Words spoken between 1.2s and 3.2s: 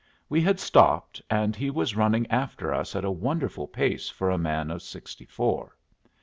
and he was running after us at a